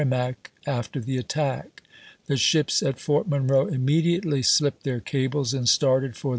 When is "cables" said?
4.99-5.53